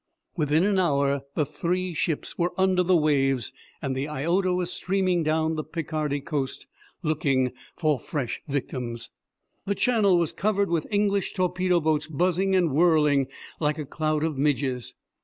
Within 0.35 0.63
an 0.63 0.79
hour 0.79 1.21
the 1.35 1.45
three 1.45 1.93
ships 1.93 2.35
were 2.35 2.53
under 2.57 2.81
the 2.81 2.97
waves 2.97 3.53
and 3.83 3.95
the 3.95 4.07
Iota 4.09 4.51
was 4.51 4.73
streaming 4.73 5.21
down 5.21 5.53
the 5.53 5.63
Picardy 5.63 6.21
coast, 6.21 6.65
looking 7.03 7.51
for 7.77 7.99
fresh 7.99 8.41
victims. 8.47 9.11
The 9.67 9.75
Channel 9.75 10.17
was 10.17 10.33
covered 10.33 10.71
with 10.71 10.91
English 10.91 11.35
torpedo 11.35 11.79
boats 11.79 12.07
buzzing 12.07 12.55
and 12.55 12.71
whirling 12.71 13.27
like 13.59 13.77
a 13.77 13.85
cloud 13.85 14.23
of 14.23 14.39
midges. 14.39 14.95